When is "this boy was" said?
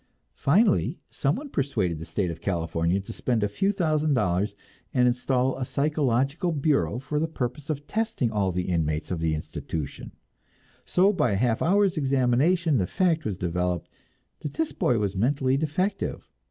14.55-15.15